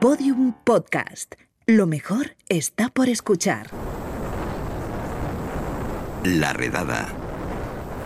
Podium 0.00 0.52
Podcast. 0.52 1.36
Lo 1.66 1.86
mejor 1.86 2.36
está 2.50 2.90
por 2.90 3.08
escuchar. 3.08 3.68
La 6.22 6.52
redada. 6.52 7.08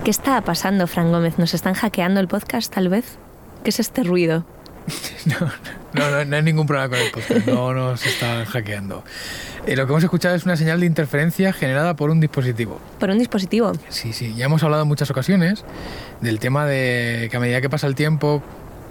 ¿Qué 0.05 0.11
está 0.13 0.41
pasando, 0.43 0.87
Fran 0.87 1.11
Gómez? 1.11 1.37
¿Nos 1.39 1.53
están 1.53 1.75
hackeando 1.75 2.21
el 2.21 2.29
podcast, 2.29 2.73
tal 2.73 2.89
vez? 2.89 3.19
¿Qué 3.65 3.71
es 3.71 3.81
este 3.81 4.05
ruido? 4.05 4.47
No, 5.27 5.37
no, 5.93 6.11
no, 6.11 6.25
no 6.25 6.37
hay 6.37 6.43
ningún 6.43 6.67
problema 6.67 6.89
con 6.89 6.99
el 6.99 7.11
podcast. 7.11 7.47
No 7.47 7.75
nos 7.75 8.07
están 8.07 8.47
hackeando. 8.47 9.05
Eh, 9.67 9.77
lo 9.77 9.85
que 9.85 9.93
hemos 9.93 10.03
escuchado 10.03 10.35
es 10.35 10.45
una 10.45 10.57
señal 10.57 10.81
de 10.81 10.87
interferencia 10.87 11.53
generada 11.53 11.95
por 11.95 12.09
un 12.09 12.21
dispositivo. 12.21 12.81
¿Por 12.99 13.11
un 13.11 13.19
dispositivo? 13.19 13.73
Sí, 13.91 14.15
sí. 14.15 14.35
Ya 14.35 14.47
hemos 14.47 14.63
hablado 14.63 14.85
en 14.85 14.89
muchas 14.89 15.11
ocasiones 15.11 15.65
del 16.23 16.39
tema 16.39 16.65
de 16.65 17.29
que 17.31 17.37
a 17.37 17.41
medida 17.41 17.61
que 17.61 17.69
pasa 17.69 17.87
el 17.87 17.95
tiempo, 17.95 18.43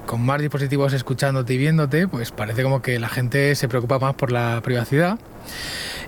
con 0.10 0.26
más 0.26 0.42
dispositivos 0.42 0.92
escuchándote 0.94 1.54
y 1.54 1.58
viéndote, 1.58 2.08
pues 2.08 2.32
parece 2.32 2.64
como 2.64 2.82
que 2.82 2.98
la 2.98 3.10
gente 3.10 3.54
se 3.54 3.68
preocupa 3.68 4.00
más 4.00 4.16
por 4.16 4.32
la 4.32 4.60
privacidad. 4.64 5.20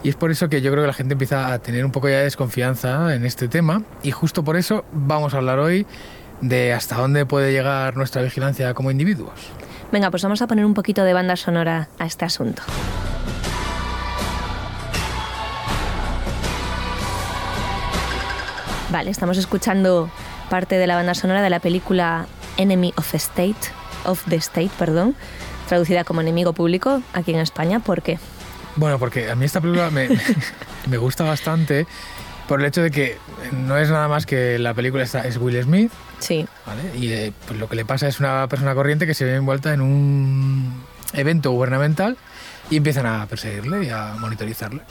Y 0.01 0.09
es 0.09 0.15
por 0.15 0.31
eso 0.31 0.49
que 0.49 0.59
yo 0.63 0.71
creo 0.71 0.81
que 0.83 0.87
la 0.87 0.93
gente 0.93 1.13
empieza 1.13 1.53
a 1.53 1.59
tener 1.59 1.85
un 1.85 1.91
poco 1.91 2.09
ya 2.09 2.17
de 2.17 2.23
desconfianza 2.23 3.13
en 3.13 3.25
este 3.25 3.47
tema. 3.47 3.83
Y 4.01 4.09
justo 4.09 4.43
por 4.43 4.57
eso 4.57 4.85
vamos 4.91 5.35
a 5.35 5.37
hablar 5.37 5.59
hoy 5.59 5.85
de 6.41 6.73
hasta 6.73 6.95
dónde 6.95 7.27
puede 7.27 7.51
llegar 7.51 7.95
nuestra 7.95 8.23
vigilancia 8.23 8.73
como 8.73 8.89
individuos. 8.89 9.51
Venga, 9.91 10.09
pues 10.09 10.23
vamos 10.23 10.41
a 10.41 10.47
poner 10.47 10.65
un 10.65 10.73
poquito 10.73 11.03
de 11.03 11.13
banda 11.13 11.35
sonora 11.35 11.87
a 11.99 12.07
este 12.07 12.25
asunto. 12.25 12.63
Vale, 18.89 19.11
estamos 19.11 19.37
escuchando 19.37 20.09
parte 20.49 20.79
de 20.79 20.87
la 20.87 20.95
banda 20.95 21.13
sonora 21.13 21.43
de 21.43 21.51
la 21.51 21.59
película 21.59 22.25
Enemy 22.57 22.93
of 22.97 23.13
State, 23.13 23.80
of 24.05 24.23
the 24.29 24.35
State, 24.37 24.71
perdón, 24.77 25.15
traducida 25.67 26.03
como 26.03 26.21
enemigo 26.21 26.53
público 26.53 27.01
aquí 27.13 27.33
en 27.33 27.39
España. 27.39 27.79
¿Por 27.79 28.01
qué? 28.01 28.19
Bueno, 28.75 28.99
porque 28.99 29.29
a 29.29 29.35
mí 29.35 29.45
esta 29.45 29.61
película 29.61 29.89
me, 29.89 30.09
me 30.89 30.97
gusta 30.97 31.23
bastante 31.23 31.87
por 32.47 32.59
el 32.59 32.65
hecho 32.65 32.81
de 32.81 32.91
que 32.91 33.17
no 33.51 33.77
es 33.77 33.89
nada 33.89 34.07
más 34.07 34.25
que 34.25 34.59
la 34.59 34.73
película 34.73 35.03
es 35.03 35.37
Will 35.37 35.61
Smith, 35.63 35.91
Sí, 36.21 36.45
¿vale? 36.67 36.81
Y 36.95 37.11
eh, 37.11 37.33
pues 37.47 37.59
lo 37.59 37.67
que 37.67 37.75
le 37.75 37.83
pasa 37.83 38.07
es 38.07 38.19
una 38.19 38.47
persona 38.47 38.75
corriente 38.75 39.07
que 39.07 39.13
se 39.13 39.25
ve 39.25 39.35
envuelta 39.35 39.73
en 39.73 39.81
un 39.81 40.83
evento 41.13 41.51
gubernamental 41.51 42.15
y 42.69 42.77
empiezan 42.77 43.07
a 43.07 43.25
perseguirle 43.25 43.85
y 43.85 43.89
a 43.89 44.13
monitorizarle. 44.19 44.81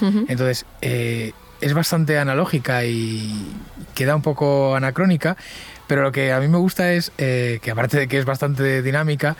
Ujú. 0.00 0.24
Entonces, 0.28 0.64
eh, 0.80 1.32
es 1.60 1.74
bastante 1.74 2.18
analógica 2.18 2.84
y 2.84 3.54
queda 3.94 4.16
un 4.16 4.22
poco 4.22 4.74
anacrónica, 4.76 5.36
pero 5.88 6.02
lo 6.02 6.12
que 6.12 6.32
a 6.32 6.38
mí 6.38 6.46
me 6.46 6.58
gusta 6.58 6.92
es 6.92 7.10
eh, 7.18 7.58
que 7.60 7.72
aparte 7.72 7.98
de 7.98 8.06
que 8.06 8.18
es 8.18 8.24
bastante 8.24 8.82
dinámica, 8.82 9.36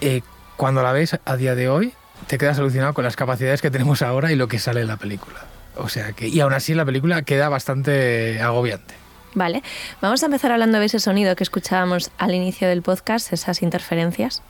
eh, 0.00 0.22
cuando 0.56 0.82
la 0.82 0.90
ves 0.92 1.18
a 1.24 1.36
día 1.36 1.54
de 1.54 1.68
hoy, 1.68 1.92
te 2.26 2.38
quedas 2.38 2.58
alucinado 2.58 2.94
con 2.94 3.04
las 3.04 3.14
capacidades 3.14 3.62
que 3.62 3.70
tenemos 3.70 4.02
ahora 4.02 4.32
y 4.32 4.36
lo 4.36 4.48
que 4.48 4.58
sale 4.58 4.80
en 4.80 4.88
la 4.88 4.96
película. 4.96 5.44
O 5.76 5.88
sea 5.88 6.12
que, 6.12 6.28
y 6.28 6.40
aún 6.40 6.54
así 6.54 6.74
la 6.74 6.84
película 6.84 7.22
queda 7.22 7.48
bastante 7.48 8.40
agobiante. 8.40 8.94
Vale, 9.34 9.62
vamos 10.00 10.22
a 10.22 10.26
empezar 10.26 10.50
hablando 10.50 10.80
de 10.80 10.86
ese 10.86 10.98
sonido 10.98 11.36
que 11.36 11.44
escuchábamos 11.44 12.10
al 12.16 12.34
inicio 12.34 12.68
del 12.68 12.80
podcast, 12.80 13.34
esas 13.34 13.60
interferencias. 13.60 14.42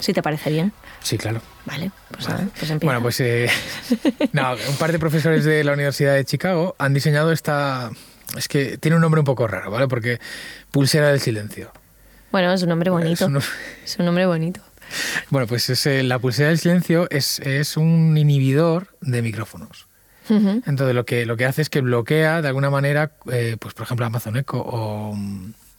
Si 0.00 0.12
te 0.12 0.20
parece 0.20 0.50
bien. 0.50 0.72
Sí, 1.00 1.16
claro. 1.16 1.40
Vale, 1.64 1.92
pues, 2.10 2.26
Vale. 2.26 2.48
pues 2.58 2.68
empieza. 2.68 2.86
Bueno, 2.86 3.02
pues 3.02 3.20
eh, 3.20 3.48
no, 4.32 4.54
un 4.68 4.76
par 4.76 4.90
de 4.90 4.98
profesores 4.98 5.44
de 5.44 5.62
la 5.62 5.72
Universidad 5.74 6.14
de 6.14 6.24
Chicago 6.24 6.74
han 6.78 6.92
diseñado 6.92 7.30
esta... 7.30 7.90
Es 8.36 8.48
que 8.48 8.78
tiene 8.78 8.94
un 8.96 9.02
nombre 9.02 9.20
un 9.20 9.24
poco 9.26 9.46
raro, 9.46 9.70
¿vale? 9.70 9.88
Porque 9.88 10.18
pulsera 10.70 11.08
del 11.08 11.20
silencio. 11.20 11.72
Bueno, 12.30 12.52
es 12.52 12.62
un 12.62 12.68
nombre 12.70 12.90
bonito. 12.90 13.12
Es 13.12 13.20
un- 13.22 13.36
Es 13.84 13.98
un 13.98 14.06
nombre 14.06 14.26
bonito. 14.26 14.60
bueno, 15.30 15.46
pues 15.46 15.68
es, 15.70 15.84
eh, 15.86 16.02
la 16.02 16.18
pulsera 16.18 16.48
del 16.48 16.58
silencio 16.58 17.08
es, 17.10 17.38
es 17.40 17.76
un 17.76 18.16
inhibidor 18.16 18.88
de 19.00 19.22
micrófonos. 19.22 19.86
Entonces 20.28 20.94
lo 20.94 21.04
que, 21.04 21.26
lo 21.26 21.36
que 21.36 21.44
hace 21.44 21.60
es 21.62 21.68
que 21.68 21.80
bloquea 21.82 22.40
de 22.42 22.48
alguna 22.48 22.70
manera, 22.70 23.10
eh, 23.30 23.56
pues 23.58 23.74
por 23.74 23.84
ejemplo 23.84 24.06
Amazon 24.06 24.36
Echo 24.36 24.56
o, 24.58 25.14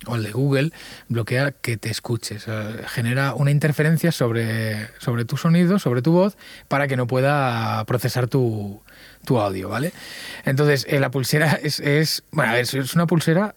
o 0.08 0.16
el 0.16 0.24
de 0.24 0.31
Google, 0.31 0.72
bloquea 1.08 1.52
que 1.52 1.78
te 1.78 1.90
escuches. 1.90 2.46
genera 2.88 3.34
una 3.34 3.52
interferencia 3.52 4.12
sobre, 4.12 4.88
sobre 5.00 5.25
tu 5.25 5.38
sonido, 5.38 5.80
sobre 5.80 6.02
tu 6.02 6.12
voz, 6.12 6.38
para 6.68 6.88
que 6.88 6.97
no 6.97 7.08
pueda 7.08 7.84
procesar 7.86 8.28
tu, 8.28 8.81
tu 9.25 9.40
audio, 9.40 9.69
¿vale? 9.69 9.94
Entonces 10.46 10.86
eh, 10.90 11.00
la 11.00 11.12
pulsera 11.12 11.53
es, 11.63 11.80
es, 11.80 12.24
bueno, 12.31 12.52
a 12.52 12.56
ver, 12.56 12.68
si 12.68 12.78
es 12.80 12.94
una 12.96 13.08
pulsera, 13.08 13.56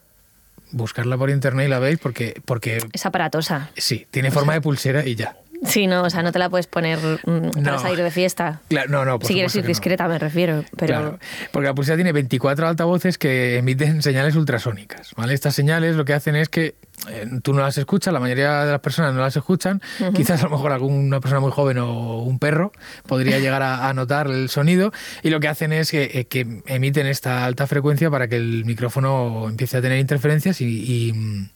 buscarla 0.73 1.17
por 1.17 1.31
internet 1.31 1.67
y 1.67 1.71
la 1.71 1.79
veis 1.79 1.99
porque, 1.99 2.41
porque 2.45 2.79
Es 2.93 3.07
aparatosa. 3.07 3.71
sí, 3.77 4.07
tiene 4.11 4.31
forma 4.31 4.53
de 4.55 4.61
pulsera 4.61 5.07
y 5.07 5.15
ya. 5.15 5.37
Sí, 5.65 5.87
no, 5.87 6.03
o 6.03 6.11
sea, 6.11 6.23
no 6.23 6.33
te 6.33 6.39
la 6.39 6.49
puedes 6.51 6.67
poner 6.67 6.99
mm, 6.99 7.51
para 7.51 7.73
No. 7.73 7.79
salir 7.79 8.03
de 8.03 8.11
fiesta. 8.11 8.61
Claro, 8.69 8.91
no, 8.91 9.05
no, 9.05 9.19
por 9.19 9.27
si 9.29 9.35
quieres 9.35 9.55
ir 9.57 9.63
no. 9.63 9.69
discreta, 9.69 10.07
me 10.09 10.19
refiero. 10.19 10.65
Pero 10.77 10.87
Claro, 10.93 11.19
porque 11.53 11.67
la 11.69 11.75
pulsera 11.75 11.97
tiene 11.97 12.13
24 12.13 12.69
altavoces 12.69 13.19
que 13.19 13.59
emiten 13.59 14.03
señales 14.03 14.37
ultrasónicas, 14.37 15.13
¿vale? 15.17 15.35
Estas 15.35 15.55
señales 15.55 15.97
lo 15.97 16.05
que 16.05 16.13
hacen 16.15 16.37
es 16.37 16.49
que 16.49 16.75
eh, 17.11 17.27
tú 17.43 17.53
no 17.53 17.61
las 17.63 17.79
escuchas, 17.79 18.13
la 18.13 18.21
mayoría 18.21 18.65
de 18.65 18.73
las 18.73 18.81
personas 18.81 19.15
no 19.15 19.21
las 19.21 19.37
escuchan, 19.37 19.81
quizás 20.15 20.41
a 20.43 20.45
lo 20.45 20.51
mejor 20.51 20.73
alguna 20.73 21.21
persona 21.21 21.41
muy 21.41 21.53
joven 21.53 21.79
o 21.79 22.23
un 22.23 22.39
perro 22.39 22.73
podría 23.07 23.39
llegar 23.39 23.63
a, 23.63 23.89
a 23.89 23.95
notar 23.95 24.27
el 24.29 24.49
sonido 24.49 24.93
y 25.23 25.31
lo 25.31 25.39
que 25.41 25.49
hacen 25.49 25.73
es 25.73 25.91
que, 25.91 26.05
eh, 26.15 26.25
que 26.27 26.63
emiten 26.67 27.07
esta 27.07 27.45
alta 27.45 27.67
frecuencia 27.67 28.11
para 28.11 28.29
que 28.29 28.37
el 28.37 28.65
micrófono 28.65 29.47
empiece 29.49 29.77
a 29.77 29.83
tener 29.83 29.99
interferencias 29.99 30.61
y... 30.61 30.67
y 30.67 31.49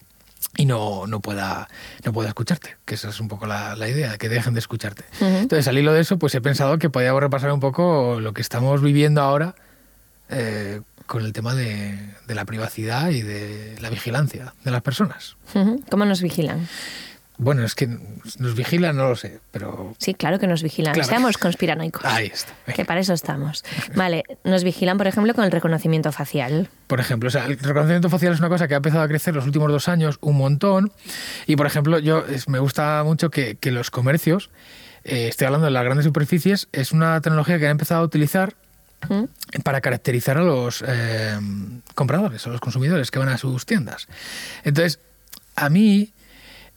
y 0.56 0.66
no, 0.66 1.06
no, 1.06 1.20
pueda, 1.20 1.68
no 2.04 2.12
pueda 2.12 2.28
escucharte, 2.28 2.76
que 2.84 2.94
esa 2.94 3.08
es 3.08 3.20
un 3.20 3.28
poco 3.28 3.46
la, 3.46 3.76
la 3.76 3.88
idea, 3.88 4.18
que 4.18 4.28
dejen 4.28 4.54
de 4.54 4.60
escucharte. 4.60 5.04
Entonces, 5.20 5.68
al 5.68 5.78
hilo 5.78 5.92
de 5.92 6.00
eso, 6.00 6.18
pues 6.18 6.34
he 6.34 6.40
pensado 6.40 6.78
que 6.78 6.90
podíamos 6.90 7.20
repasar 7.20 7.52
un 7.52 7.60
poco 7.60 8.20
lo 8.20 8.32
que 8.32 8.40
estamos 8.42 8.82
viviendo 8.82 9.20
ahora 9.22 9.54
eh, 10.28 10.80
con 11.06 11.24
el 11.24 11.32
tema 11.32 11.54
de, 11.54 11.98
de 12.26 12.34
la 12.34 12.44
privacidad 12.44 13.10
y 13.10 13.22
de 13.22 13.76
la 13.80 13.90
vigilancia 13.90 14.54
de 14.64 14.70
las 14.70 14.82
personas. 14.82 15.36
¿cómo 15.90 16.04
nos 16.04 16.22
vigilan? 16.22 16.68
Bueno, 17.42 17.64
es 17.64 17.74
que 17.74 17.86
nos 18.38 18.54
vigilan, 18.54 18.96
no 18.96 19.08
lo 19.08 19.16
sé, 19.16 19.40
pero 19.50 19.94
Sí, 19.98 20.12
claro 20.14 20.38
que 20.38 20.46
nos 20.46 20.62
vigilan. 20.62 20.92
Claro. 20.92 21.08
Seamos 21.08 21.38
conspiranoicos. 21.38 22.04
ahí 22.04 22.26
está. 22.26 22.52
Venga. 22.66 22.76
Que 22.76 22.84
para 22.84 23.00
eso 23.00 23.14
estamos. 23.14 23.64
Vale, 23.94 24.24
nos 24.44 24.62
vigilan, 24.62 24.98
por 24.98 25.06
ejemplo, 25.06 25.32
con 25.34 25.44
el 25.44 25.50
reconocimiento 25.50 26.12
facial. 26.12 26.68
Por 26.86 27.00
ejemplo, 27.00 27.28
o 27.28 27.30
sea, 27.30 27.46
el 27.46 27.58
reconocimiento 27.58 28.10
facial 28.10 28.34
es 28.34 28.40
una 28.40 28.50
cosa 28.50 28.68
que 28.68 28.74
ha 28.74 28.76
empezado 28.76 29.02
a 29.02 29.08
crecer 29.08 29.34
los 29.34 29.46
últimos 29.46 29.70
dos 29.72 29.88
años 29.88 30.18
un 30.20 30.36
montón. 30.36 30.92
Y, 31.46 31.56
por 31.56 31.66
ejemplo, 31.66 31.98
yo 31.98 32.26
es- 32.26 32.48
me 32.48 32.58
gusta 32.58 33.02
mucho 33.04 33.30
que, 33.30 33.54
que 33.56 33.70
los 33.70 33.90
comercios, 33.90 34.50
eh, 35.04 35.28
estoy 35.28 35.46
hablando 35.46 35.64
de 35.64 35.70
las 35.70 35.84
grandes 35.84 36.04
superficies, 36.04 36.68
es 36.72 36.92
una 36.92 37.20
tecnología 37.22 37.58
que 37.58 37.64
han 37.64 37.70
empezado 37.72 38.02
a 38.02 38.04
utilizar 38.04 38.54
¿Mm? 39.08 39.24
para 39.64 39.80
caracterizar 39.80 40.36
a 40.36 40.42
los 40.42 40.84
eh, 40.86 41.38
compradores, 41.94 42.46
a 42.46 42.50
los 42.50 42.60
consumidores 42.60 43.10
que 43.10 43.18
van 43.18 43.30
a 43.30 43.38
sus 43.38 43.64
tiendas. 43.64 44.08
Entonces, 44.62 45.00
a 45.56 45.70
mí 45.70 46.12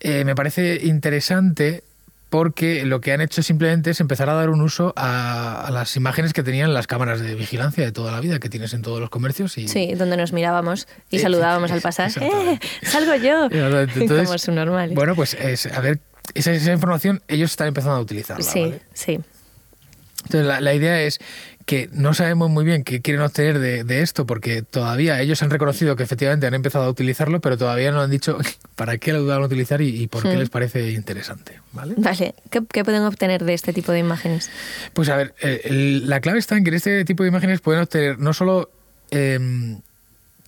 eh, 0.04 0.24
me 0.26 0.36
parece 0.36 0.80
interesante 0.84 1.84
porque 2.30 2.84
lo 2.84 3.00
que 3.00 3.14
han 3.14 3.22
hecho 3.22 3.44
simplemente 3.44 3.92
es 3.92 4.00
empezar 4.00 4.28
a 4.30 4.34
dar 4.34 4.50
un 4.50 4.62
uso 4.62 4.92
a, 4.96 5.66
a 5.68 5.70
las 5.72 5.96
imágenes 5.96 6.34
que 6.34 6.42
tenían 6.42 6.74
las 6.74 6.88
cámaras 6.88 7.20
de 7.22 7.36
vigilancia 7.36 7.84
de 7.86 7.92
toda 7.92 8.12
la 8.12 8.20
vida 8.22 8.40
que 8.40 8.50
tienes 8.50 8.74
en 8.74 8.82
todos 8.82 9.00
los 9.00 9.12
comercios. 9.12 9.56
Y, 9.60 9.68
Sí, 9.68 9.94
donde 9.94 10.18
nos 10.18 10.34
mirábamos 10.34 10.88
y 11.12 11.18
Eh, 11.18 11.20
saludábamos 11.20 11.70
al 11.72 11.82
pasar. 11.90 12.12
¡Eh! 12.22 12.60
¡Salgo 12.82 13.14
yo! 13.16 13.46
Entonces, 13.52 14.26
Como 14.26 14.38
subnormales. 14.40 14.96
Bueno, 14.96 15.14
pues 15.16 15.36
es, 15.36 15.68
a 15.68 15.80
ver, 15.80 16.00
esa, 16.34 16.52
esa 16.54 16.72
información 16.74 17.22
ellos 17.28 17.52
están 17.52 17.68
empezando 17.68 17.98
a 17.98 18.00
utilizarla. 18.02 18.44
sí, 18.44 18.62
¿vale? 18.62 18.82
sí. 18.94 19.20
Entonces, 20.24 20.48
la, 20.48 20.60
la 20.62 20.74
idea 20.74 21.02
es 21.02 21.20
que 21.66 21.90
no 21.94 22.14
sabemos 22.14 22.50
muy 22.50 22.66
bien 22.66 22.84
qué 22.84 23.02
quieren 23.02 23.22
obtener 23.22 23.60
de, 23.60 23.84
de 23.84 24.02
esto, 24.02 24.26
porque 24.26 24.62
todavía 24.64 25.22
ellos 25.22 25.42
han 25.44 25.50
reconocido 25.50 25.96
que 25.96 26.04
efectivamente 26.04 26.46
han 26.46 26.54
empezado 26.54 26.86
a 26.86 26.90
utilizarlo, 26.90 27.40
pero 27.42 27.58
todavía 27.58 27.92
no 27.92 28.02
han 28.02 28.12
dicho 28.12 28.38
para 28.76 28.98
qué 28.98 29.14
lo 29.14 29.26
van 29.26 29.42
a 29.42 29.46
utilizar 29.46 29.82
y, 29.82 29.90
y 30.04 30.08
por 30.08 30.24
qué 30.24 30.36
Hmm. 30.36 30.40
les 30.40 30.50
parece 30.50 30.92
interesante. 30.92 31.60
¿vale? 31.72 31.94
Vale, 31.98 32.36
¿Qué, 32.50 32.62
qué 32.72 32.84
pueden 32.84 33.04
obtener 33.04 33.44
de 33.44 33.54
este 33.54 33.72
tipo 33.74 33.92
de 33.92 34.00
imágenes? 34.00 34.50
Pues 34.94 35.10
a 35.10 35.16
ver, 35.16 35.34
eh, 35.42 35.62
el- 35.66 36.10
la 36.10 36.20
clave 36.20 36.40
está 36.40 36.58
en 36.58 36.64
que 36.64 36.70
en 36.70 36.76
este 36.76 37.06
tipo 37.06 37.24
de 37.24 37.30
imágenes 37.30 37.62
pueden 37.62 37.82
obtener 37.82 38.20
no 38.20 38.34
solo 38.34 38.70
em, 39.12 39.80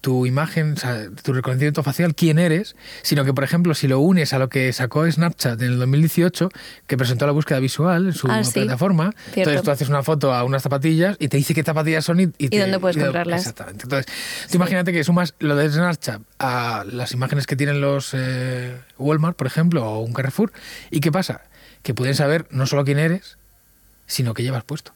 tu 0.06 0.28
imagen, 0.28 0.74
o 0.74 0.76
sea, 0.78 1.08
tu 1.24 1.34
reconocimiento 1.34 1.82
facial, 1.82 2.14
quién 2.14 2.38
eres, 2.38 2.76
sino 3.02 3.26
que, 3.26 3.34
por 3.34 3.44
ejemplo, 3.44 3.74
si 3.74 3.88
lo 3.88 4.00
unes 4.00 4.34
a 4.34 4.38
lo 4.38 4.50
que 4.50 4.72
sacó 4.72 5.10
Snapchat 5.12 5.60
en 5.64 5.72
el 5.72 5.80
2018, 5.80 6.52
que 6.86 6.96
presentó 6.96 7.26
la 7.26 7.32
búsqueda 7.32 7.58
visual 7.60 8.06
en 8.06 8.14
su 8.14 8.28
Ah, 8.30 8.44
plataforma, 8.54 9.16
entonces 9.36 9.64
tú 9.64 9.72
haces 9.72 9.90
una 9.90 10.04
foto 10.04 10.32
a 10.32 10.44
unas 10.44 10.62
zapatillas 10.62 11.18
y 11.20 11.28
te 11.28 11.38
dice 11.38 11.56
qué 11.56 11.64
zapatillas 11.64 12.06
son 12.06 12.20
y, 12.20 12.24
y, 12.38 12.50
te- 12.50 12.60
dónde 12.60 12.78
puedes 12.80 12.98
y- 12.98 13.00
comprarlas. 13.00 13.40
Exactamente. 13.42 13.86
Entonces, 13.86 14.06
tú 14.52 14.58
imagínate 14.58 14.94
que 14.94 15.04
sumas 15.04 15.34
lo 15.40 15.56
de 15.56 15.72
Snapchat 15.72 16.22
a 16.38 16.86
las 16.92 17.12
imágenes 17.14 17.48
que 17.48 17.56
tienen 17.56 17.82
los 17.82 18.12
eh, 18.14 18.78
Walmart, 19.00 19.36
por 19.36 19.48
ejemplo, 19.48 19.84
o 19.90 20.02
un 20.02 20.14
Carrefour, 20.14 20.52
¿y 20.92 21.00
qué 21.00 21.12
pasa? 21.12 21.42
Que 21.82 21.96
pueden 21.96 22.14
saber 22.14 22.46
no 22.52 22.68
solo 22.68 22.86
quién 22.86 23.00
eres, 23.00 23.40
sino 24.06 24.36
qué 24.36 24.44
llevas 24.44 24.64
puesto. 24.66 24.94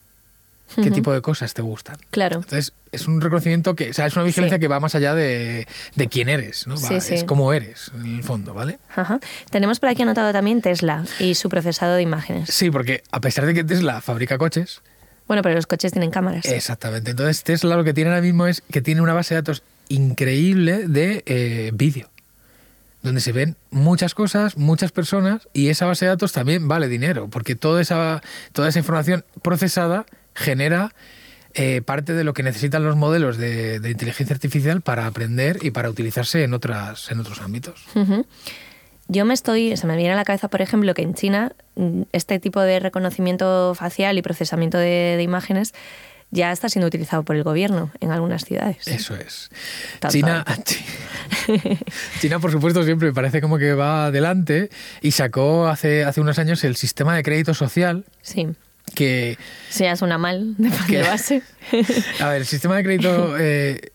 Qué 0.76 0.90
tipo 0.90 1.12
de 1.12 1.20
cosas 1.20 1.54
te 1.54 1.62
gustan. 1.62 1.96
Claro. 2.10 2.36
Entonces, 2.36 2.72
es 2.92 3.06
un 3.06 3.20
reconocimiento 3.20 3.74
que, 3.74 3.90
o 3.90 3.94
sea, 3.94 4.06
es 4.06 4.14
una 4.16 4.24
vigilancia 4.24 4.56
Sí. 4.56 4.60
que 4.60 4.68
va 4.68 4.80
más 4.80 4.94
allá 4.94 5.14
de, 5.14 5.66
de 5.94 6.08
quién 6.08 6.28
eres, 6.28 6.66
¿no? 6.66 6.74
Va- 6.80 6.88
Sí, 6.88 7.00
sí. 7.00 7.14
Es 7.14 7.24
como 7.24 7.52
eres, 7.52 7.90
en 7.94 8.16
el 8.16 8.22
fondo, 8.22 8.54
¿vale? 8.54 8.78
Ajá. 8.94 9.20
Tenemos 9.50 9.80
por 9.80 9.88
aquí 9.88 10.02
anotado 10.02 10.32
también 10.32 10.60
Tesla 10.62 11.04
y 11.18 11.34
su 11.34 11.48
procesado 11.48 11.94
de 11.94 12.02
imágenes. 12.02 12.50
Sí, 12.52 12.70
porque 12.70 13.02
a 13.12 13.20
pesar 13.20 13.46
de 13.46 13.54
que 13.54 13.64
Tesla 13.64 14.00
fabrica 14.00 14.38
coches, 14.38 14.80
Bueno, 15.28 15.42
pero 15.42 15.54
los 15.54 15.66
coches 15.66 15.92
tienen 15.92 16.10
cámaras. 16.10 16.44
exactamente. 16.46 17.12
Entonces, 17.12 17.42
Tesla 17.44 17.76
lo 17.76 17.84
que 17.84 17.94
tiene 17.94 18.10
ahora 18.10 18.22
mismo 18.22 18.46
es 18.46 18.62
que 18.70 18.80
tiene 18.82 19.00
una 19.00 19.12
base 19.14 19.34
de 19.34 19.40
datos 19.42 19.62
increíble 19.88 20.88
de 20.88 21.22
eh, 21.26 21.70
vídeo, 21.74 22.08
donde 23.02 23.20
se 23.20 23.32
ven 23.32 23.56
muchas 23.70 24.14
cosas, 24.14 24.56
muchas 24.56 24.92
personas, 24.92 25.48
y 25.52 25.68
esa 25.68 25.86
base 25.86 26.04
de 26.04 26.10
datos 26.10 26.32
también 26.32 26.66
vale 26.68 26.88
dinero, 26.88 27.28
porque 27.28 27.54
toda 27.54 27.80
esa, 27.80 28.22
toda 28.52 28.68
esa 28.68 28.78
información 28.80 29.24
procesada 29.42 30.04
genera 30.34 30.94
eh, 31.54 31.82
parte 31.82 32.12
de 32.12 32.24
lo 32.24 32.32
que 32.32 32.42
necesitan 32.42 32.84
los 32.84 32.96
modelos 32.96 33.36
de, 33.36 33.80
de 33.80 33.90
inteligencia 33.90 34.34
artificial 34.34 34.82
para 34.82 35.06
aprender 35.06 35.58
y 35.62 35.70
para 35.70 35.90
utilizarse 35.90 36.44
en, 36.44 36.54
otras, 36.54 37.10
en 37.10 37.20
otros 37.20 37.40
ámbitos. 37.40 37.84
Yo 39.08 39.24
me 39.24 39.34
estoy, 39.34 39.76
se 39.76 39.88
me 39.88 39.96
viene 39.96 40.12
a 40.12 40.16
la 40.16 40.24
cabeza, 40.24 40.46
por 40.46 40.62
ejemplo, 40.62 40.94
que 40.94 41.02
en 41.02 41.14
China 41.14 41.52
mm, 41.74 42.02
este 42.12 42.38
tipo 42.38 42.60
de 42.60 42.78
reconocimiento 42.78 43.74
facial 43.74 44.16
y 44.16 44.22
procesamiento 44.22 44.78
de, 44.78 45.14
de 45.16 45.22
imágenes 45.22 45.74
ya 46.30 46.52
está 46.52 46.68
siendo 46.68 46.86
utilizado 46.86 47.24
por 47.24 47.36
el 47.36 47.42
gobierno 47.42 47.90
en 48.00 48.12
algunas 48.12 48.44
ciudades. 48.44 48.86
Eso 48.86 49.16
es. 49.16 49.50
Tal, 49.98 50.12
China, 50.12 50.44
tal. 50.46 50.62
China, 52.20 52.38
por 52.38 52.52
supuesto, 52.52 52.84
siempre 52.84 53.12
parece 53.12 53.40
como 53.40 53.58
que 53.58 53.74
va 53.74 54.06
adelante 54.06 54.70
y 55.00 55.10
sacó 55.10 55.66
hace, 55.66 56.04
hace 56.04 56.20
unos 56.20 56.38
años 56.38 56.62
el 56.62 56.76
sistema 56.76 57.16
de 57.16 57.22
crédito 57.22 57.54
social 57.54 58.04
Sí. 58.22 58.48
Que, 58.94 59.38
Si 59.70 59.84
ya 59.84 59.96
suena 59.96 60.18
mal 60.18 60.54
de, 60.58 60.70
¿Qué? 60.88 60.98
de 60.98 61.02
base. 61.02 61.42
a 62.20 62.28
ver, 62.28 62.38
el 62.42 62.46
sistema 62.46 62.76
de 62.76 62.82
crédito 62.84 63.36
eh, 63.38 63.92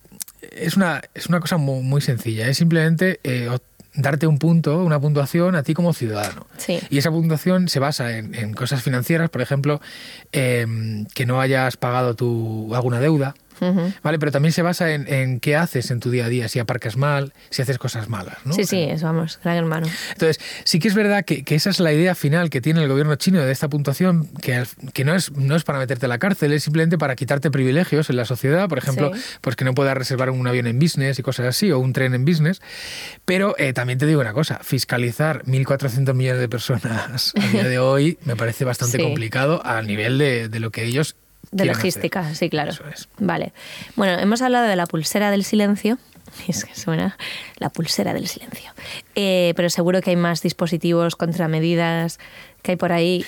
es, 0.51 0.75
una, 0.75 1.01
es 1.13 1.27
una 1.27 1.39
cosa 1.39 1.57
muy, 1.57 1.81
muy 1.83 2.01
sencilla. 2.01 2.47
Es 2.47 2.57
simplemente 2.57 3.19
eh, 3.23 3.49
darte 3.93 4.27
un 4.27 4.39
punto, 4.39 4.83
una 4.83 4.99
puntuación 4.99 5.55
a 5.55 5.63
ti 5.63 5.73
como 5.73 5.93
ciudadano. 5.93 6.47
Sí. 6.57 6.79
Y 6.89 6.97
esa 6.97 7.11
puntuación 7.11 7.67
se 7.69 7.79
basa 7.79 8.17
en, 8.17 8.35
en 8.35 8.53
cosas 8.53 8.83
financieras, 8.83 9.29
por 9.29 9.41
ejemplo, 9.41 9.81
eh, 10.31 10.65
que 11.13 11.25
no 11.25 11.41
hayas 11.41 11.77
pagado 11.77 12.15
tu, 12.15 12.73
alguna 12.75 12.99
deuda. 12.99 13.35
Vale, 14.03 14.19
pero 14.19 14.31
también 14.31 14.51
se 14.51 14.61
basa 14.61 14.91
en, 14.93 15.07
en 15.11 15.39
qué 15.39 15.55
haces 15.55 15.91
en 15.91 15.99
tu 15.99 16.09
día 16.11 16.25
a 16.25 16.29
día, 16.29 16.47
si 16.47 16.59
aparcas 16.59 16.97
mal, 16.97 17.33
si 17.49 17.61
haces 17.61 17.77
cosas 17.77 18.09
malas. 18.09 18.37
¿no? 18.45 18.53
Sí, 18.53 18.63
sí, 18.65 18.81
eso 18.83 19.05
vamos, 19.05 19.39
gran 19.43 19.57
hermano. 19.57 19.87
Entonces, 20.11 20.39
sí 20.63 20.79
que 20.79 20.87
es 20.87 20.95
verdad 20.95 21.23
que, 21.25 21.43
que 21.43 21.55
esa 21.55 21.69
es 21.69 21.79
la 21.79 21.93
idea 21.93 22.15
final 22.15 22.49
que 22.49 22.61
tiene 22.61 22.81
el 22.83 22.87
gobierno 22.89 23.15
chino 23.15 23.41
de 23.41 23.51
esta 23.51 23.67
puntuación, 23.69 24.27
que, 24.41 24.63
que 24.93 25.05
no, 25.05 25.15
es, 25.15 25.31
no 25.31 25.55
es 25.55 25.63
para 25.63 25.79
meterte 25.79 26.05
a 26.05 26.09
la 26.09 26.17
cárcel, 26.17 26.53
es 26.53 26.63
simplemente 26.63 26.97
para 26.97 27.15
quitarte 27.15 27.51
privilegios 27.51 28.09
en 28.09 28.15
la 28.17 28.25
sociedad, 28.25 28.67
por 28.69 28.77
ejemplo, 28.77 29.11
Sí. 29.13 29.21
pues 29.41 29.55
que 29.55 29.65
no 29.65 29.73
puedas 29.73 29.95
reservar 29.97 30.29
un 30.29 30.47
avión 30.47 30.67
en 30.67 30.79
business 30.79 31.19
y 31.19 31.23
cosas 31.23 31.45
así, 31.47 31.71
o 31.71 31.79
un 31.79 31.93
tren 31.93 32.13
en 32.13 32.25
business. 32.25 32.61
Pero 33.25 33.55
eh, 33.57 33.73
también 33.73 33.99
te 33.99 34.05
digo 34.05 34.21
una 34.21 34.33
cosa, 34.33 34.59
fiscalizar 34.63 35.43
1.400 35.45 36.13
millones 36.13 36.41
de 36.41 36.49
personas 36.49 37.33
a 37.41 37.47
día 37.47 37.63
de 37.63 37.79
hoy 37.79 38.17
me 38.25 38.35
parece 38.35 38.65
bastante 38.65 38.97
Sí. 38.97 39.03
complicado 39.03 39.65
a 39.65 39.81
nivel 39.81 40.17
de, 40.17 40.49
de 40.49 40.59
lo 40.59 40.71
que 40.71 40.83
ellos... 40.85 41.15
De 41.51 41.65
logística, 41.65 42.21
hacer. 42.21 42.35
sí, 42.35 42.49
claro. 42.49 42.71
Eso 42.71 42.83
es. 42.87 43.07
Vale. 43.19 43.53
Bueno, 43.95 44.19
hemos 44.19 44.41
hablado 44.41 44.67
de 44.67 44.75
la 44.75 44.85
pulsera 44.85 45.31
del 45.31 45.43
silencio. 45.43 45.97
Es 46.47 46.65
que 46.65 46.75
suena 46.75 47.17
la 47.59 47.69
pulsera 47.69 48.13
del 48.13 48.27
silencio. 48.27 48.71
Eh, 49.13 49.53
pero 49.55 49.69
seguro 49.69 50.01
que 50.01 50.09
hay 50.09 50.15
más 50.15 50.41
dispositivos, 50.41 51.15
contramedidas 51.15 52.19
que 52.61 52.71
hay 52.71 52.77
por 52.77 52.91
ahí. 52.91 53.23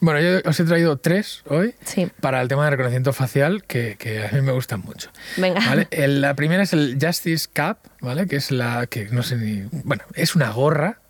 Bueno, 0.00 0.18
yo 0.20 0.48
os 0.48 0.58
he 0.58 0.64
traído 0.64 0.96
tres 0.96 1.42
hoy 1.46 1.74
Sí. 1.84 2.08
para 2.20 2.40
el 2.40 2.48
tema 2.48 2.64
de 2.64 2.70
reconocimiento 2.70 3.12
facial 3.12 3.62
que, 3.64 3.96
que 3.98 4.26
a 4.26 4.30
mí 4.32 4.40
me 4.40 4.52
gustan 4.52 4.80
mucho. 4.80 5.10
Venga. 5.36 5.60
¿Vale? 5.66 5.88
El- 5.90 6.20
la 6.22 6.34
primera 6.34 6.62
es 6.62 6.72
el 6.72 6.96
Justice 7.00 7.48
Cap, 7.52 7.78
¿vale? 8.00 8.26
Que 8.26 8.36
es 8.36 8.50
la 8.50 8.86
que 8.86 9.08
no 9.10 9.22
sé 9.22 9.36
ni. 9.36 9.68
Bueno, 9.84 10.04
es 10.14 10.34
una 10.34 10.50
gorra 10.50 11.00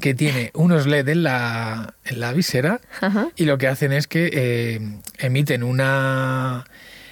que 0.00 0.14
tiene 0.14 0.50
unos 0.54 0.86
LED 0.86 1.08
en 1.08 1.22
la, 1.22 1.94
en 2.04 2.20
la 2.20 2.32
visera 2.32 2.80
Ajá. 3.00 3.28
y 3.36 3.44
lo 3.44 3.58
que 3.58 3.68
hacen 3.68 3.92
es 3.92 4.06
que 4.06 4.30
eh, 4.32 4.80
emiten 5.18 5.62
una 5.62 6.64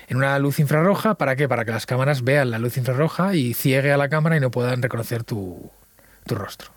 en 0.09 0.17
una 0.19 0.39
luz 0.39 0.59
infrarroja, 0.59 1.15
¿para 1.15 1.37
qué? 1.37 1.49
Para 1.49 1.65
que 1.65 1.71
las 1.71 1.87
cámaras 1.87 2.23
vean 2.23 2.51
la 2.51 2.59
luz 2.59 2.77
infrarroja 2.77 3.35
y 3.35 3.55
ciegue 3.55 3.93
a 3.93 3.97
la 3.97 4.11
cámara 4.11 4.37
y 4.37 4.41
no 4.41 4.51
puedan 4.51 4.83
reconocer 4.83 5.25
tu, 5.25 5.71
tu 6.27 6.35
rostro. 6.35 6.71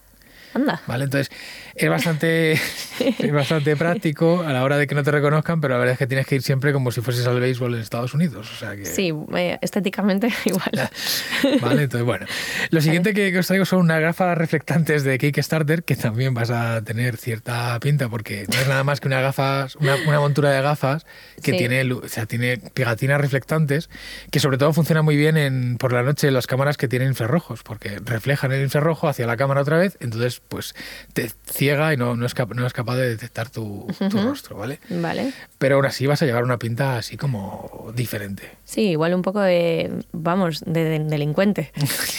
Anda. 0.55 0.81
¿Vale? 0.87 1.03
Entonces, 1.03 1.29
es 1.75 1.89
bastante, 1.89 2.53
es 2.99 3.31
bastante 3.31 3.75
práctico 3.75 4.41
a 4.41 4.51
la 4.53 4.63
hora 4.63 4.77
de 4.77 4.87
que 4.87 4.95
no 4.95 5.03
te 5.03 5.11
reconozcan, 5.11 5.61
pero 5.61 5.73
la 5.75 5.79
verdad 5.79 5.93
es 5.93 5.99
que 5.99 6.07
tienes 6.07 6.25
que 6.25 6.35
ir 6.35 6.41
siempre 6.41 6.73
como 6.73 6.91
si 6.91 7.01
fueses 7.01 7.27
al 7.27 7.39
béisbol 7.39 7.75
en 7.75 7.81
Estados 7.81 8.13
Unidos. 8.13 8.49
O 8.51 8.55
sea 8.55 8.75
que, 8.75 8.85
Sí, 8.85 9.13
eh, 9.35 9.57
estéticamente 9.61 10.29
igual. 10.45 10.89
Vale, 11.61 11.83
entonces 11.83 12.05
bueno. 12.05 12.25
Lo 12.69 12.81
siguiente 12.81 13.13
que, 13.13 13.31
que 13.31 13.39
os 13.39 13.47
traigo 13.47 13.65
son 13.65 13.79
unas 13.79 14.01
gafas 14.01 14.37
reflectantes 14.37 15.03
de 15.03 15.17
Kickstarter, 15.17 15.83
que 15.83 15.95
también 15.95 16.33
vas 16.33 16.49
a 16.51 16.81
tener 16.83 17.17
cierta 17.17 17.77
pinta, 17.79 18.09
porque 18.09 18.45
no 18.51 18.59
es 18.59 18.67
nada 18.67 18.83
más 18.83 18.99
que 19.01 19.07
una 19.07 19.21
gafas, 19.21 19.75
una, 19.75 19.95
una 20.07 20.19
montura 20.19 20.51
de 20.51 20.61
gafas 20.61 21.05
que 21.43 21.51
Sí. 21.51 21.57
tiene, 21.57 21.91
o 21.93 22.07
sea, 22.07 22.25
tiene 22.25 22.57
pegatinas 22.57 23.19
reflectantes, 23.21 23.89
que 24.31 24.39
sobre 24.39 24.57
todo 24.57 24.71
funciona 24.73 25.01
muy 25.01 25.15
bien 25.17 25.37
en, 25.37 25.77
por 25.77 25.91
la 25.93 26.01
noche 26.03 26.27
en 26.27 26.33
las 26.33 26.47
cámaras 26.47 26.77
que 26.77 26.87
tienen 26.87 27.09
infrarrojos, 27.09 27.61
porque 27.63 27.99
reflejan 28.03 28.51
el 28.51 28.61
infrarrojo 28.63 29.07
hacia 29.07 29.27
la 29.27 29.37
cámara 29.37 29.61
otra 29.61 29.77
vez, 29.77 29.97
entonces 29.99 30.41
pues 30.47 30.73
te 31.13 31.29
ciega 31.51 31.93
y 31.93 31.97
no, 31.97 32.15
no, 32.15 32.25
es, 32.25 32.33
cap- 32.33 32.53
no 32.53 32.65
es 32.65 32.73
capaz 32.73 32.95
de 32.95 33.09
detectar 33.09 33.49
tu, 33.49 33.87
tu 34.09 34.21
rostro, 34.21 34.57
¿vale? 34.57 34.79
Vale. 34.89 35.33
Pero 35.57 35.75
aún 35.75 35.85
así 35.85 36.05
vas 36.05 36.21
a 36.21 36.25
llevar 36.25 36.43
una 36.43 36.57
pinta 36.59 36.97
así 36.97 37.17
como 37.17 37.91
diferente. 37.95 38.51
Sí, 38.63 38.89
igual 38.91 39.13
un 39.13 39.21
poco 39.21 39.39
de, 39.41 40.03
vamos, 40.11 40.61
de, 40.65 40.83
de 40.85 40.99
delincuente. 40.99 41.71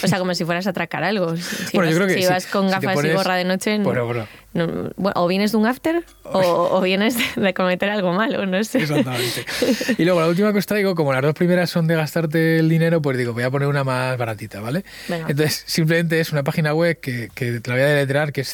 O 0.04 0.08
sea, 0.08 0.18
como 0.18 0.34
si 0.34 0.44
fueras 0.44 0.66
a 0.66 0.70
atracar 0.70 1.04
algo. 1.04 1.36
Si 1.36 1.76
Bueno, 1.76 1.88
vas, 1.88 1.90
yo 1.90 1.96
creo 1.96 2.08
que 2.08 2.14
si 2.14 2.22
sí. 2.22 2.28
vas 2.28 2.46
con 2.46 2.66
Si 2.68 2.72
gafas 2.72 3.04
y 3.04 3.10
gorra 3.12 3.34
de 3.36 3.44
noche, 3.44 3.78
Bueno, 3.78 4.04
bueno. 4.06 4.26
No- 4.56 4.90
bueno, 4.96 5.12
o 5.16 5.26
vienes 5.28 5.52
de 5.52 5.58
un 5.58 5.66
after 5.66 6.04
o, 6.24 6.38
o 6.72 6.80
vienes 6.80 7.16
de 7.36 7.54
cometer 7.54 7.90
algo 7.90 8.12
malo, 8.12 8.44
no 8.46 8.62
sé. 8.64 8.78
Exactamente. 8.78 9.44
Y 9.98 10.04
luego 10.04 10.20
la 10.20 10.26
última 10.28 10.52
que 10.52 10.58
os 10.58 10.66
traigo, 10.66 10.94
como 10.94 11.12
las 11.12 11.22
dos 11.22 11.34
primeras 11.34 11.70
son 11.70 11.86
de 11.86 11.94
gastarte 11.94 12.58
el 12.58 12.68
dinero, 12.68 13.00
pues 13.02 13.16
digo, 13.18 13.32
voy 13.32 13.42
a 13.44 13.50
poner 13.50 13.68
una 13.68 13.84
más 13.84 14.16
baratita, 14.18 14.60
¿vale? 14.60 14.84
Venga. 15.08 15.26
Entonces, 15.28 15.62
simplemente 15.66 16.18
es 16.20 16.32
una 16.32 16.42
página 16.42 16.74
web 16.74 16.98
que, 17.00 17.30
que 17.34 17.60
te 17.60 17.70
la 17.70 17.76
voy 17.76 17.84
a 17.84 17.88
deletrear, 17.88 18.32
que 18.32 18.40
es 18.40 18.52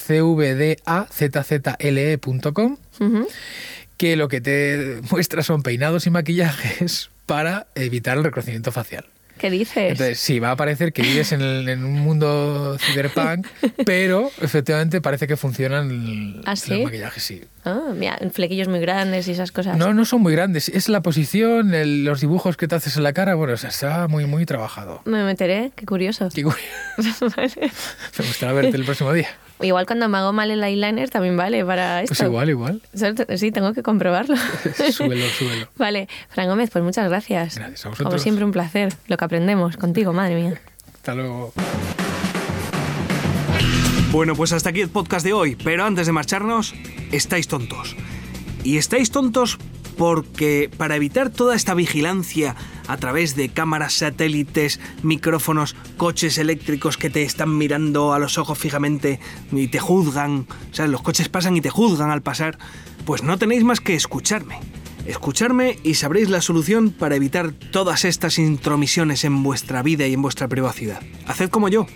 cvdazzle.com, 1.42 2.76
Ujú. 3.00 3.26
que 3.96 4.16
lo 4.16 4.28
que 4.28 4.40
te 4.40 5.00
muestra 5.10 5.42
son 5.42 5.62
peinados 5.62 6.06
y 6.06 6.10
maquillajes 6.10 7.10
para 7.26 7.66
evitar 7.74 8.18
el 8.18 8.24
reconocimiento 8.24 8.72
facial. 8.72 9.06
¿Qué 9.42 9.50
dices? 9.50 9.90
Entonces, 9.90 10.20
sí, 10.20 10.38
va 10.38 10.52
a 10.52 10.56
parecer 10.56 10.92
que 10.92 11.02
vives 11.02 11.32
en, 11.32 11.40
el- 11.42 11.68
en 11.68 11.84
un 11.84 11.98
mundo 11.98 12.76
cyberpunk, 12.78 13.44
pero 13.84 14.30
efectivamente 14.40 15.00
parece 15.00 15.26
que 15.26 15.36
funcionan 15.36 16.40
¿Ah, 16.46 16.50
los 16.52 16.60
sí? 16.60 16.80
maquillajes, 16.84 17.22
sí. 17.24 17.42
Ah, 17.64 17.90
mira, 17.94 18.18
flequillos 18.32 18.68
muy 18.68 18.78
grandes 18.78 19.26
y 19.26 19.32
esas 19.32 19.50
cosas. 19.50 19.76
No, 19.76 19.92
no 19.94 20.04
son 20.04 20.22
muy 20.22 20.32
grandes. 20.32 20.68
Es 20.68 20.88
la 20.88 21.00
posición, 21.02 21.74
el- 21.74 22.04
los 22.04 22.20
dibujos 22.20 22.56
que 22.56 22.68
te 22.68 22.76
haces 22.76 22.96
en 22.96 23.02
la 23.02 23.12
cara. 23.12 23.34
Bueno, 23.34 23.54
o 23.54 23.56
sea, 23.56 23.70
está 23.70 24.06
muy, 24.06 24.26
muy 24.26 24.46
trabajado. 24.46 25.02
Me 25.06 25.24
meteré, 25.24 25.72
qué 25.74 25.86
curioso. 25.86 26.28
Qué 26.32 26.44
curioso. 26.44 27.26
Me 27.36 28.24
gustaría 28.26 28.52
verte 28.54 28.76
el 28.76 28.84
próximo 28.84 29.12
día. 29.12 29.28
Igual 29.60 29.86
cuando 29.86 30.08
me 30.08 30.18
hago 30.18 30.32
mal 30.32 30.50
el 30.50 30.60
eyeliner 30.64 31.08
también 31.08 31.36
vale 31.36 31.64
para 31.64 32.02
esto. 32.02 32.16
Pues 32.16 32.26
igual, 32.28 32.50
igual. 32.50 32.82
Sí, 33.36 33.52
tengo 33.52 33.72
que 33.72 33.84
comprobarlo. 33.84 34.34
súbelo, 34.90 35.24
súbelo. 35.38 35.68
Vale, 35.76 36.08
Fran 36.30 36.48
Gómez, 36.48 36.70
pues 36.72 36.82
muchas 36.82 37.08
gracias. 37.08 37.54
Gracias 37.58 37.80
a 37.80 37.82
Como 37.84 37.94
vosotros. 37.96 38.22
siempre, 38.22 38.44
un 38.44 38.50
placer. 38.50 38.92
Lo 39.06 39.16
que 39.16 39.24
aprendemos 39.32 39.78
contigo, 39.78 40.12
madre 40.12 40.34
mía. 40.34 40.60
Hasta 40.92 41.14
luego. 41.14 41.54
Bueno, 44.10 44.36
pues 44.36 44.52
hasta 44.52 44.68
aquí 44.68 44.82
el 44.82 44.90
podcast 44.90 45.24
de 45.24 45.32
hoy, 45.32 45.56
pero 45.56 45.86
antes 45.86 46.06
de 46.06 46.12
marcharnos, 46.12 46.74
estáis 47.12 47.48
tontos. 47.48 47.96
Y 48.62 48.76
estáis 48.76 49.10
tontos 49.10 49.56
porque 49.96 50.70
para 50.76 50.96
evitar 50.96 51.30
toda 51.30 51.56
esta 51.56 51.72
vigilancia 51.72 52.56
a 52.88 52.98
través 52.98 53.34
de 53.34 53.48
cámaras, 53.48 53.94
satélites, 53.94 54.80
micrófonos, 55.02 55.76
coches 55.96 56.36
eléctricos 56.36 56.98
que 56.98 57.08
te 57.08 57.22
están 57.22 57.56
mirando 57.56 58.12
a 58.12 58.18
los 58.18 58.36
ojos 58.36 58.58
fijamente 58.58 59.18
y 59.50 59.68
te 59.68 59.78
juzgan, 59.78 60.46
o 60.70 60.74
sea, 60.74 60.86
los 60.88 61.00
coches 61.00 61.30
pasan 61.30 61.56
y 61.56 61.62
te 61.62 61.70
juzgan 61.70 62.10
al 62.10 62.20
pasar, 62.20 62.58
pues 63.06 63.22
no 63.22 63.38
tenéis 63.38 63.64
más 63.64 63.80
que 63.80 63.94
escucharme. 63.94 64.60
Escucharme 65.06 65.78
y 65.82 65.94
sabréis 65.94 66.30
la 66.30 66.40
solución 66.40 66.90
para 66.90 67.16
evitar 67.16 67.52
todas 67.52 68.04
estas 68.04 68.38
intromisiones 68.38 69.24
en 69.24 69.42
vuestra 69.42 69.82
vida 69.82 70.06
y 70.06 70.14
en 70.14 70.22
vuestra 70.22 70.46
privacidad. 70.48 71.00
Haced 71.26 71.50
como 71.50 71.68
yo. 71.68 71.86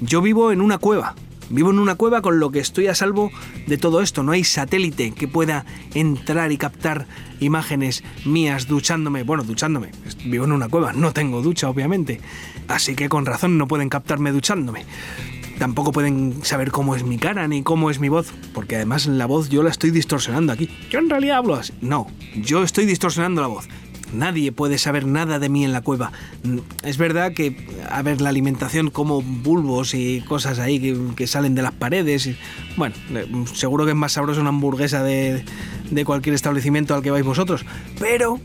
Yo 0.00 0.22
vivo 0.22 0.52
en 0.52 0.60
una 0.60 0.78
cueva. 0.78 1.14
Vivo 1.48 1.70
en 1.70 1.78
una 1.78 1.94
cueva 1.94 2.22
con 2.22 2.40
lo 2.40 2.50
que 2.50 2.58
estoy 2.58 2.88
a 2.88 2.94
salvo 2.94 3.30
de 3.66 3.78
todo 3.78 4.00
esto. 4.00 4.22
No 4.22 4.32
hay 4.32 4.42
satélite 4.42 5.12
que 5.12 5.28
pueda 5.28 5.64
entrar 5.94 6.50
y 6.50 6.56
captar 6.56 7.06
imágenes 7.40 8.02
mías 8.24 8.66
duchándome. 8.66 9.22
Bueno, 9.22 9.44
duchándome. 9.44 9.90
Vivo 10.24 10.44
en 10.44 10.52
una 10.52 10.68
cueva. 10.68 10.92
No 10.92 11.12
tengo 11.12 11.42
ducha, 11.42 11.68
obviamente. 11.68 12.20
Así 12.68 12.96
que 12.96 13.08
con 13.08 13.26
razón 13.26 13.58
no 13.58 13.68
pueden 13.68 13.88
captarme 13.88 14.32
duchándome. 14.32 14.86
Tampoco 15.58 15.90
pueden 15.92 16.44
saber 16.44 16.70
cómo 16.70 16.94
es 16.96 17.02
mi 17.04 17.16
cara 17.18 17.48
ni 17.48 17.62
cómo 17.62 17.90
es 17.90 17.98
mi 17.98 18.08
voz, 18.10 18.32
porque 18.52 18.76
además 18.76 19.06
la 19.06 19.24
voz 19.26 19.48
yo 19.48 19.62
la 19.62 19.70
estoy 19.70 19.90
distorsionando 19.90 20.52
aquí. 20.52 20.68
Yo 20.90 20.98
en 20.98 21.08
realidad 21.08 21.38
hablo 21.38 21.54
así. 21.54 21.72
No, 21.80 22.06
yo 22.36 22.62
estoy 22.62 22.84
distorsionando 22.86 23.40
la 23.40 23.48
voz. 23.48 23.66
nadie 24.12 24.52
puede 24.52 24.78
saber 24.78 25.04
nada 25.04 25.38
de 25.40 25.48
mí 25.48 25.64
en 25.64 25.72
la 25.72 25.80
cueva. 25.80 26.12
Mm, 26.44 26.58
Es 26.84 26.96
verdad 26.96 27.32
que, 27.32 27.66
a 27.90 28.02
ver, 28.02 28.20
la 28.20 28.28
alimentación 28.28 28.90
como 28.90 29.20
bulbos 29.20 29.94
y 29.94 30.20
cosas 30.28 30.58
ahí 30.60 30.78
que, 30.78 30.96
que 31.16 31.26
salen 31.26 31.54
de 31.56 31.62
las 31.62 31.72
paredes. 31.72 32.26
y- 32.26 32.36
bueno, 32.76 32.94
eh, 33.14 33.26
seguro 33.52 33.84
que 33.84 33.90
es 33.92 33.96
más 33.96 34.12
sabrosa 34.12 34.40
una 34.40 34.50
hamburguesa 34.50 35.02
de, 35.02 35.44
de 35.90 36.04
cualquier 36.04 36.34
establecimiento 36.36 36.94
al 36.94 37.02
que 37.02 37.10
vais 37.10 37.24
vosotros. 37.24 37.64
Pero 37.98 38.38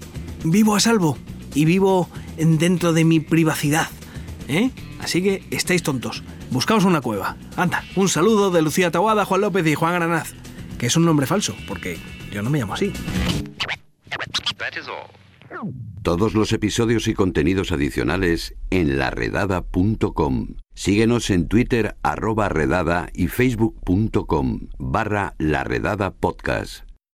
vivo 0.43 0.75
a 0.75 0.79
salvo 0.79 1.17
y 1.53 1.65
vivo 1.65 2.09
en- 2.37 2.57
dentro 2.57 2.91
de 2.93 3.03
mi 3.05 3.19
privacidad. 3.19 3.87
¿eh? 4.47 4.71
Así 4.99 5.21
que 5.21 5.43
estáis 5.51 5.83
tontos. 5.83 6.23
Buscaos 6.51 6.83
una 6.83 7.01
cueva. 7.01 7.37
Anda, 7.55 7.83
un 7.95 8.09
saludo 8.09 8.51
de 8.51 8.61
Lucía 8.61 8.91
Tawada, 8.91 9.25
Juan 9.25 9.41
López 9.41 9.65
y 9.65 9.73
Juan 9.73 9.93
Granaz. 9.93 10.33
Que 10.77 10.87
es 10.87 10.95
un 10.97 11.05
nombre 11.05 11.25
falso, 11.25 11.55
porque 11.67 11.97
yo 12.31 12.41
no 12.41 12.49
me 12.49 12.59
llamo 12.59 12.73
así. 12.73 12.91
Todos 16.03 16.33
los 16.33 16.51
episodios 16.51 17.07
y 17.07 17.13
contenidos 17.13 17.71
adicionales 17.71 18.55
en 18.69 18.97
laredada.com. 18.97 20.55
Síguenos 20.73 21.29
en 21.29 21.47
Twitter 21.47 21.95
arroba 22.03 22.49
redada 22.49 23.09
y 23.13 23.27
facebook.com 23.27 24.67
barra 24.77 25.35
laredada 25.37 26.11
podcast. 26.11 26.90